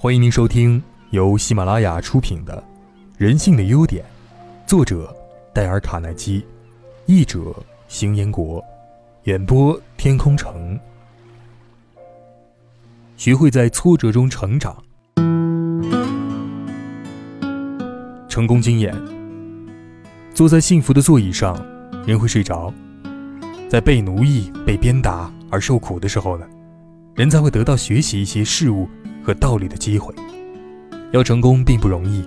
[0.00, 2.56] 欢迎您收听由喜马拉雅出品的
[3.16, 4.04] 《人性的优点》，
[4.64, 5.12] 作者
[5.52, 6.46] 戴尔·卡耐基，
[7.06, 7.52] 译者
[7.88, 8.64] 邢彦国，
[9.24, 10.78] 演播天空城。
[13.16, 14.76] 学会在挫折中成长。
[18.28, 18.94] 成功经验：
[20.32, 21.60] 坐在幸福的座椅上，
[22.06, 22.72] 人会睡着；
[23.68, 26.46] 在被奴役、被鞭打而受苦的时候呢，
[27.16, 28.88] 人才会得到学习一些事物。
[29.28, 30.14] 和道理的机会，
[31.12, 32.26] 要成功并不容易。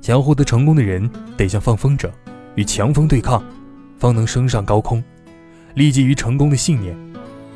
[0.00, 2.10] 想要获得成功的人，得像放风筝，
[2.56, 3.40] 与强风对抗，
[4.00, 5.00] 方能升上高空。
[5.74, 6.92] 立基于成功的信念，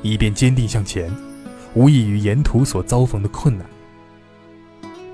[0.00, 1.10] 以便坚定向前，
[1.74, 3.66] 无异于沿途所遭逢的困难。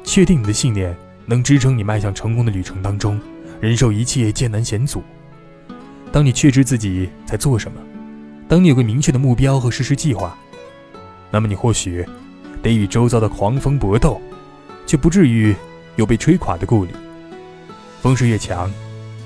[0.05, 3.19] 确定你的信念能支撑你迈向成功的旅程当中，
[3.63, 5.03] 忍受一切艰难险阻。
[6.13, 7.81] 当你确知自己在做什么，
[8.47, 10.37] 当你有个明确的目标和实施计划，
[11.31, 12.05] 那么你或许。
[12.63, 14.21] 得与周遭的狂风搏斗，
[14.87, 15.55] 却不至于
[15.97, 16.93] 有被吹垮的顾虑。
[18.03, 18.71] 风势越强，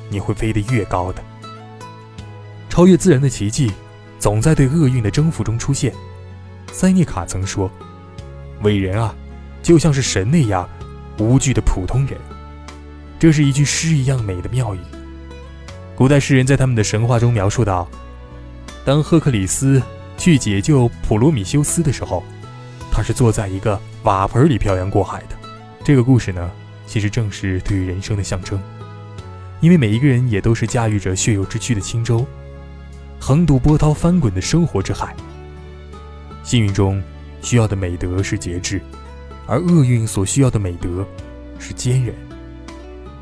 [0.09, 1.23] 你会飞得越高的。
[2.69, 3.73] 超越自然的奇迹，
[4.19, 5.93] 总在对厄运的征服中出现。
[6.73, 7.71] 塞涅卡曾说
[8.63, 9.15] ：“伟人啊，
[9.63, 10.69] 就像是神那样
[11.19, 12.19] 无惧的普通人。”
[13.19, 14.79] 这是一句诗一样美的妙语。
[15.95, 17.89] 古代诗人在他们的神话中描述到：
[18.85, 19.81] 当赫克里斯
[20.19, 22.23] 去解救普罗米修斯的时候。
[22.95, 25.37] 他是坐在一个瓦盆里漂洋过海的。
[25.83, 26.49] 这个故事呢，
[26.87, 28.57] 其实正是对于人生的象征。
[29.61, 32.25] 因为每一个人也都是驾驭着血肉之躯的轻舟，
[33.19, 35.13] 横渡波涛翻滚的生活之海。
[36.45, 37.03] 幸运中
[37.43, 38.81] 需要的美德是节制，
[39.49, 41.05] 而厄运所需要的美德
[41.59, 42.15] 是坚韧。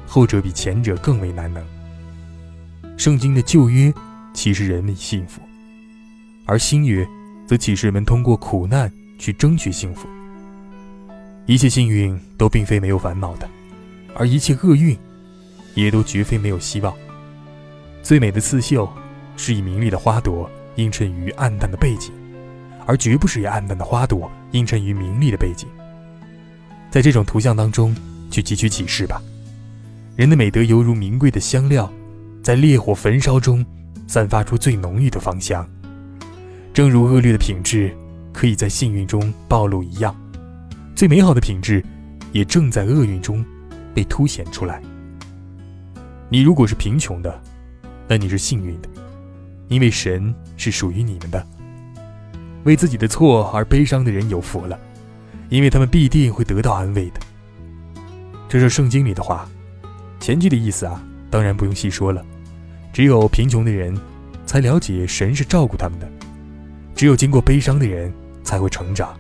[0.07, 1.65] 后者比前者更为难能。
[2.99, 3.91] 圣经的旧约
[4.35, 5.41] 启示人们幸福，
[6.45, 7.09] 而新约
[7.47, 8.93] 则启示人们通过苦难。
[9.23, 10.09] 去争取幸福。
[11.47, 13.49] 一切幸运都并非没有烦恼的，
[14.17, 14.99] 而一切厄运，
[15.77, 16.93] 也都绝非没有希望。
[18.03, 18.93] 最美的刺绣，
[19.37, 22.13] 是以明丽的花朵映衬于暗淡的背景，
[22.85, 25.69] 而绝不是以暗淡的花朵映衬于明丽的背景。
[26.91, 27.95] 在这种图像当中
[28.29, 29.23] 去汲取启示吧。
[30.17, 31.89] 人的美德犹如名贵的香料，
[32.43, 33.65] 在烈火焚烧中
[34.09, 35.65] 散发出最浓郁的芳香。
[36.75, 37.97] 正如恶劣的品质。
[38.33, 40.17] 可以在幸运中暴露一样，
[40.95, 41.85] 最美好的品质，
[42.33, 43.45] 也正在厄运中
[43.95, 44.83] 被凸显出来。
[46.29, 47.41] 你如果是贫穷的，
[48.09, 48.89] 那你是幸运的，
[49.69, 51.47] 因为神是属于你们的。
[52.65, 54.79] 为自己的错而悲伤的人有福了，
[55.49, 57.21] 因为他们必定会得到安慰的。
[58.49, 59.49] 这是圣经里的话，
[60.21, 62.25] 前句的意思啊，当然不用细说了。
[62.93, 63.99] 只有贫穷的人，
[64.47, 66.07] 才了解神是照顾他们的；
[66.95, 68.13] 只有经过悲伤的人。
[68.45, 69.17] 才会成长。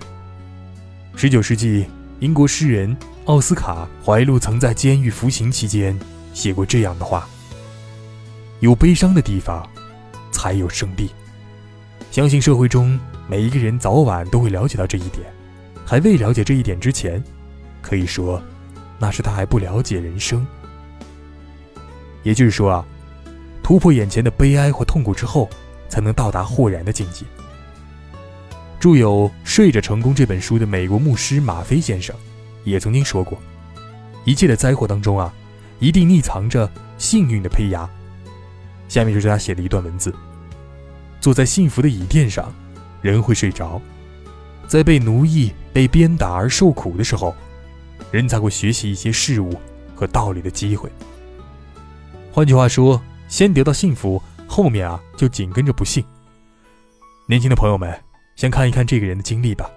[1.15, 1.87] 十九世纪，
[2.21, 2.97] 英国诗人
[3.27, 5.99] 奥斯卡·怀路曾在监狱服刑期间
[6.33, 7.29] 写过这样的话
[8.61, 9.69] ：“有悲伤的地方，
[10.31, 11.11] 才有胜利。”
[12.11, 15.27] 相信社会中每一个人早晚都会了解到这一点。
[15.85, 17.23] 还未了解这一点之前，
[17.83, 18.43] 可以说，
[18.99, 20.47] 那是他还不了解人生。
[22.23, 22.85] 也就是说啊，
[23.63, 25.51] 突破眼前的悲哀或痛苦之后，
[25.89, 27.27] 才能到达豁然的境界。
[28.83, 32.17] 著有《睡着成功》这本书的美国牧师马菲先生，
[32.65, 33.41] 也曾经说过
[34.27, 35.33] ：“一切的灾祸当中啊，
[35.79, 37.89] 一定匿藏着幸运的胚芽。”
[38.91, 40.13] 下面就是他写的一段文字
[41.23, 42.53] ：“坐在幸福的椅垫上，
[43.03, 43.81] 人会睡着；
[44.67, 47.33] 在被奴役、被鞭打而受苦的时候，
[48.11, 49.55] 人才会学习一些事物
[49.95, 50.91] 和道理的机会。
[52.33, 56.05] 换句话说，先得到幸福，后面啊就紧跟着不幸。”
[57.31, 57.97] 年轻的朋友们。
[58.37, 59.71] 先看一看这个人的经历吧，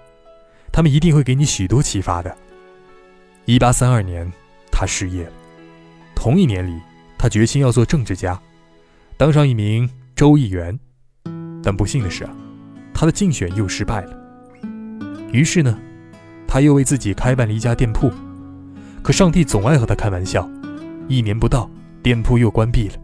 [0.72, 2.36] 他们一定会给你许多启发的。
[3.44, 4.30] 一八三二年，
[4.72, 5.32] 他失业了。
[6.14, 6.80] 同一年里，
[7.16, 8.40] 他决心要做政治家，
[9.16, 10.78] 当上一名州议员。
[11.62, 12.28] 但不幸的是，
[12.94, 14.16] 他的竞选又失败了。
[15.32, 15.78] 于是呢，
[16.48, 18.10] 他又为自己开办了一家店铺。
[19.02, 20.48] 可上帝总爱和他开玩笑，
[21.08, 21.70] 一年不到，
[22.02, 22.94] 店铺又关闭了。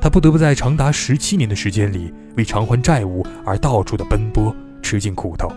[0.00, 4.54] 他不得不在长达十七年的时间里，为偿还债务而到处的奔波。
[4.90, 5.48] 吃尽苦头，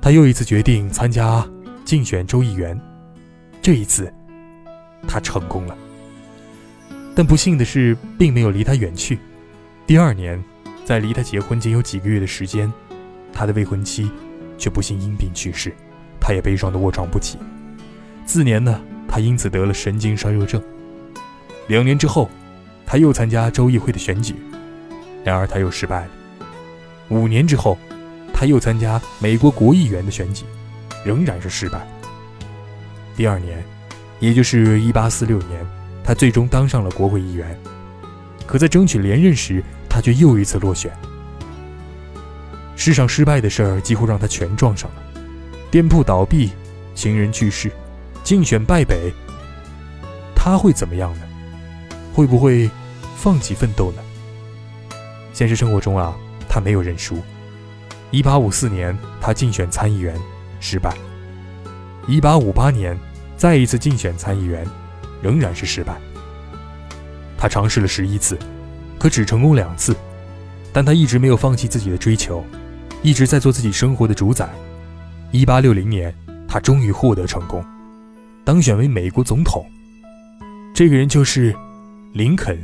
[0.00, 1.44] 他又一次决定参加
[1.84, 2.80] 竞选州议员。
[3.60, 4.14] 这一次，
[5.08, 5.76] 他成功了。
[7.16, 9.18] 但不幸的是，并没有离他远去。
[9.88, 10.40] 第二年，
[10.84, 12.72] 在离他结婚仅有几个月的时间，
[13.32, 14.08] 他的未婚妻
[14.56, 15.74] 却不幸因病去世，
[16.20, 17.38] 他也悲伤的卧床不起。
[18.24, 20.62] 次年呢，他因此得了神经衰弱症。
[21.66, 22.30] 两年之后，
[22.86, 24.36] 他又参加州议会的选举，
[25.24, 26.10] 然而他又失败了。
[27.08, 27.76] 五年之后。
[28.38, 30.44] 他又参加美国国议员的选举，
[31.02, 31.88] 仍然是失败。
[33.16, 33.64] 第二年，
[34.20, 35.66] 也就是1846年，
[36.04, 37.58] 他最终当上了国会议员。
[38.46, 40.92] 可在争取连任时，他却又一次落选。
[42.76, 45.22] 世上失败的事儿几乎让他全撞上了：
[45.70, 46.50] 店铺倒闭，
[46.94, 47.72] 情人去世，
[48.22, 49.10] 竞选败北。
[50.34, 51.22] 他会怎么样呢？
[52.12, 52.70] 会不会
[53.16, 54.02] 放弃奋斗呢？
[55.32, 56.14] 现实生活中啊，
[56.46, 57.18] 他没有认输。
[58.12, 60.16] 1854年，他竞选参议员
[60.60, 60.96] 失败
[62.08, 62.98] ；1858年，
[63.36, 64.66] 再一次竞选参议员，
[65.20, 65.96] 仍然是失败。
[67.36, 68.38] 他尝试了十一次，
[68.98, 69.94] 可只成功两次，
[70.72, 72.44] 但他一直没有放弃自己的追求，
[73.02, 74.48] 一直在做自己生活的主宰。
[75.32, 76.14] 1860年，
[76.48, 77.62] 他终于获得成功，
[78.44, 79.66] 当选为美国总统。
[80.74, 81.54] 这个人就是
[82.14, 82.58] 林肯，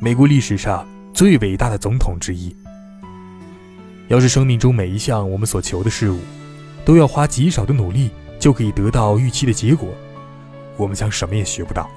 [0.00, 2.54] 美国历史上最伟大的总统之一。
[4.08, 6.18] 要是生命中每一项我们所求的事物，
[6.84, 9.88] 都要花极少的努力就可以得到预期的结果，
[10.76, 11.88] 我们将什么也学不到，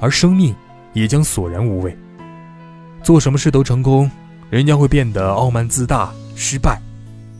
[0.00, 0.54] 而生命。
[0.94, 1.92] 也将索然无味。
[3.02, 4.08] 做什么事都成功，
[4.48, 6.80] 人将会变得傲慢自大；失败，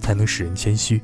[0.00, 1.00] 才能使人谦虚。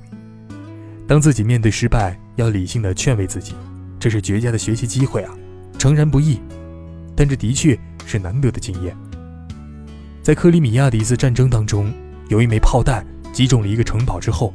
[1.07, 3.55] 当自己面对失败，要理性的劝慰自己，
[4.01, 5.33] 这是绝佳的学习机会啊！
[5.79, 6.41] 诚然不易，
[7.15, 8.93] 但这的确是难得的经验。
[10.21, 11.95] 在克里米亚的一次战争当中，
[12.31, 14.55] 有一枚炮弹击中了一个城堡之后，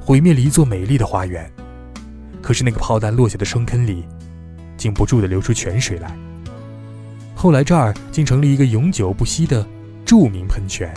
[0.00, 1.50] 毁灭了一座美丽的花园。
[2.40, 4.04] 可是那个炮弹落下的深坑里，
[4.76, 6.16] 禁不住的流出泉水来。
[7.34, 9.66] 后来这儿竟成了一个永久不息的
[10.04, 10.94] 著名喷泉。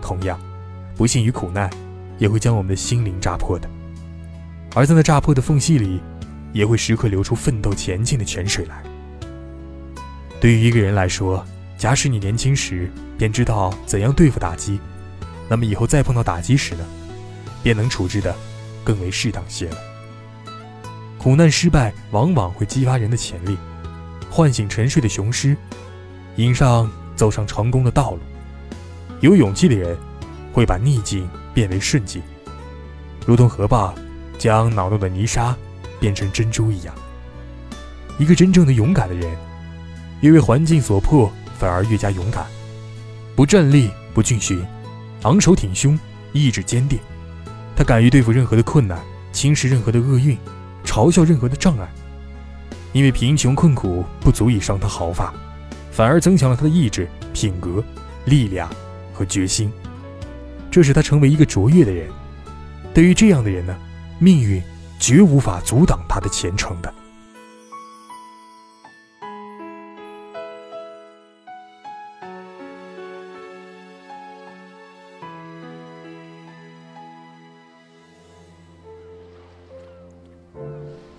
[0.00, 0.38] 同样，
[0.96, 1.68] 不幸与苦难
[2.16, 3.68] 也会将我们的心灵扎破的，
[4.72, 6.00] 而在那扎破的缝隙里，
[6.52, 8.80] 也会时刻流出奋斗前进的泉水来。
[10.40, 11.44] 对于一个人来说，
[11.76, 12.88] 假使你年轻时
[13.18, 14.78] 便知道怎样对付打击，
[15.52, 16.84] 那么以后再碰到打击时呢，
[17.62, 18.34] 便能处置的
[18.82, 19.76] 更为适当些了。
[21.18, 23.58] 苦难失败往往会激发人的潜力。
[24.30, 25.54] 唤醒沉睡的雄狮，
[26.36, 28.20] 引上走上成功的道路。
[29.20, 29.94] 有勇气的人，
[30.54, 32.22] 会把逆境变为顺境，
[33.26, 33.92] 如同河蚌
[34.38, 35.54] 将恼怒的泥沙
[36.00, 36.94] 变成珍珠一样。
[38.18, 39.36] 一个真正的勇敢的人，
[40.22, 42.46] 因为环境所迫，反而越加勇敢，
[43.36, 44.64] 不站立，不惧寻，
[45.22, 45.98] 昂首挺胸，
[46.32, 46.98] 意志坚定。
[47.76, 49.00] 他敢于对付任何的困难，
[49.32, 50.36] 轻视任何的厄运，
[50.84, 51.88] 嘲笑任何的障碍。
[52.92, 55.32] 因为贫穷困苦不足以伤他毫发，
[55.90, 57.82] 反而增强了他的意志、品格、
[58.24, 58.68] 力量
[59.14, 59.72] 和决心，
[60.70, 62.10] 这使他成为一个卓越的人。
[62.92, 63.74] 对于这样的人呢，
[64.18, 64.62] 命运
[64.98, 66.92] 绝无法阻挡他的前程的。